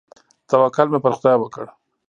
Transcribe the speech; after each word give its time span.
توکل 0.49 0.87
مې 0.91 0.99
پر 1.03 1.11
خداى 1.17 1.35
وکړ. 1.39 1.65